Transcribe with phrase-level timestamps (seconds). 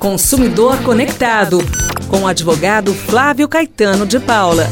[0.00, 1.58] Consumidor Conectado,
[2.08, 4.66] com o advogado Flávio Caetano de Paula.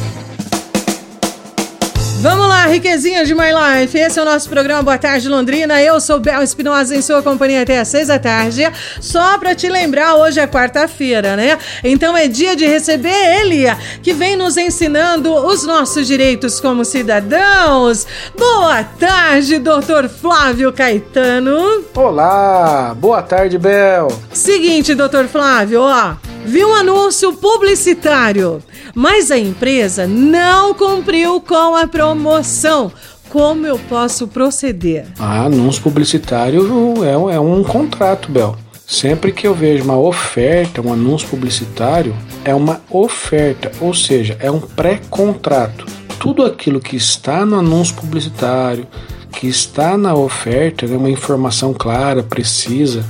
[2.20, 3.96] Vamos lá, riquezinha de My Life.
[3.96, 5.80] Esse é o nosso programa Boa Tarde Londrina.
[5.80, 8.68] Eu sou Bel Espinosa em sua companhia até às seis da tarde.
[9.00, 11.56] Só pra te lembrar, hoje é quarta-feira, né?
[11.84, 13.66] Então é dia de receber ele,
[14.02, 18.04] que vem nos ensinando os nossos direitos como cidadãos.
[18.36, 21.84] Boa tarde, doutor Flávio Caetano.
[21.94, 24.08] Olá, boa tarde, Bel.
[24.32, 26.27] Seguinte, doutor Flávio, ó.
[26.48, 28.62] Vi um anúncio publicitário,
[28.94, 32.90] mas a empresa não cumpriu com a promoção.
[33.28, 35.08] Como eu posso proceder?
[35.18, 36.64] Ah, anúncio publicitário
[37.04, 38.56] é, é um contrato, Bel.
[38.86, 44.50] Sempre que eu vejo uma oferta, um anúncio publicitário, é uma oferta, ou seja, é
[44.50, 45.84] um pré-contrato.
[46.18, 48.86] Tudo aquilo que está no anúncio publicitário,
[49.30, 53.04] que está na oferta, é uma informação clara, precisa,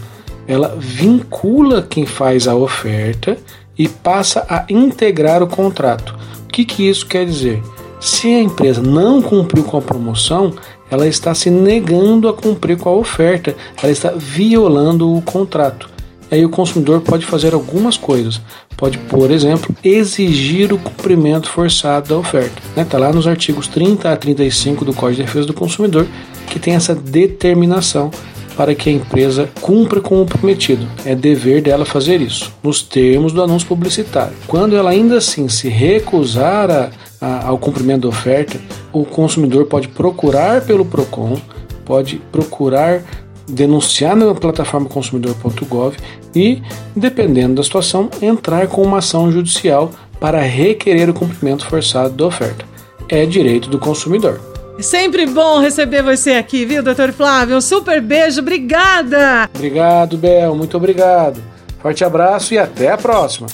[0.49, 3.37] ela vincula quem faz a oferta
[3.79, 6.19] e passa a integrar o contrato.
[6.45, 7.63] O que, que isso quer dizer?
[8.01, 10.55] Se a empresa não cumpriu com a promoção,
[10.91, 15.91] ela está se negando a cumprir com a oferta, ela está violando o contrato.
[16.31, 18.41] Aí o consumidor pode fazer algumas coisas.
[18.77, 22.63] Pode, por exemplo, exigir o cumprimento forçado da oferta.
[22.71, 22.87] Está né?
[22.89, 26.07] Tá lá nos artigos 30 a 35 do Código de Defesa do Consumidor
[26.49, 28.11] que tem essa determinação
[28.59, 30.85] para que a empresa cumpra com o prometido.
[31.05, 34.35] É dever dela fazer isso, nos termos do anúncio publicitário.
[34.49, 38.61] Quando ela ainda assim se recusar a, a, ao cumprimento da oferta,
[38.93, 41.39] o consumidor pode procurar pelo PROCON,
[41.85, 43.05] pode procurar
[43.49, 45.97] denunciar na plataforma consumidor.gov
[46.35, 46.61] e,
[46.97, 52.65] dependendo da situação, entrar com uma ação judicial para requerer o cumprimento forçado da oferta.
[53.09, 54.58] É direito do consumidor.
[54.81, 57.57] Sempre bom receber você aqui, viu, doutor Flávio?
[57.57, 59.51] Um super beijo, obrigada!
[59.55, 61.43] Obrigado, Bel, muito obrigado.
[61.81, 63.49] Forte abraço e até a próxima.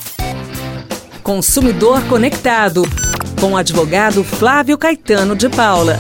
[1.23, 2.83] Consumidor Conectado,
[3.41, 5.99] com o advogado Flávio Caetano de Paula.